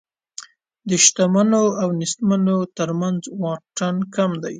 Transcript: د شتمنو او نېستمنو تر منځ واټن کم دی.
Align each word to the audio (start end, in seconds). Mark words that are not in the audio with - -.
د 0.89 0.91
شتمنو 1.05 1.63
او 1.81 1.89
نېستمنو 1.99 2.57
تر 2.77 2.89
منځ 3.01 3.21
واټن 3.41 3.95
کم 4.15 4.31
دی. 4.43 4.49